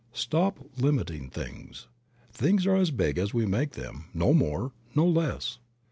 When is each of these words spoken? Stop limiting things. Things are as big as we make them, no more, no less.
Stop 0.13 0.57
limiting 0.79 1.29
things. 1.29 1.87
Things 2.33 2.65
are 2.65 2.73
as 2.75 2.89
big 2.89 3.19
as 3.19 3.35
we 3.35 3.45
make 3.45 3.73
them, 3.73 4.05
no 4.15 4.33
more, 4.33 4.73
no 4.95 5.05
less. 5.05 5.59